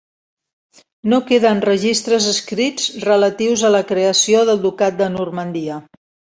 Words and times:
No 1.13 1.19
queden 1.27 1.61
registres 1.69 2.31
escrits 2.33 2.89
relatius 3.11 3.67
a 3.69 3.73
la 3.77 3.85
creació 3.95 4.43
del 4.51 4.67
ducat 4.67 5.01
de 5.05 5.15
Normandia. 5.21 5.81